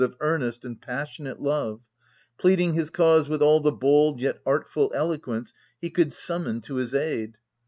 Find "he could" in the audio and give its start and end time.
5.79-6.11